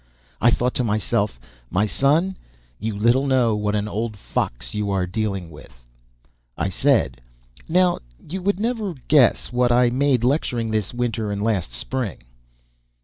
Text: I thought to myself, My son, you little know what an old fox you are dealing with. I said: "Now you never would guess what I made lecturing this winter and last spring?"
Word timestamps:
I 0.41 0.49
thought 0.49 0.73
to 0.73 0.83
myself, 0.83 1.39
My 1.69 1.85
son, 1.85 2.35
you 2.79 2.97
little 2.97 3.27
know 3.27 3.55
what 3.55 3.75
an 3.75 3.87
old 3.87 4.17
fox 4.17 4.73
you 4.73 4.89
are 4.89 5.05
dealing 5.05 5.51
with. 5.51 5.79
I 6.57 6.69
said: 6.69 7.21
"Now 7.69 7.99
you 8.27 8.41
never 8.57 8.87
would 8.93 9.07
guess 9.07 9.53
what 9.53 9.71
I 9.71 9.91
made 9.91 10.23
lecturing 10.23 10.71
this 10.71 10.91
winter 10.91 11.31
and 11.31 11.43
last 11.43 11.71
spring?" 11.71 12.23